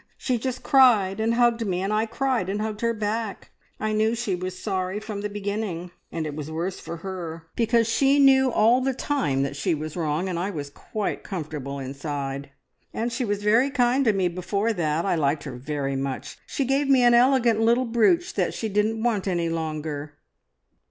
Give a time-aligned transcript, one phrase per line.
[0.17, 3.51] She just cried, and hugged me, and I cried, and hugged her back.
[3.79, 7.87] I knew she was sorry from the beginning; and it was worse for her, because
[7.87, 12.49] she knew all the time that she was wrong, and I was quite comfortable inside.
[12.91, 15.05] And she was very kind to me before that.
[15.05, 16.39] I liked her very much.
[16.47, 20.13] She gave me an elegant little brooch that she didn't want any longer."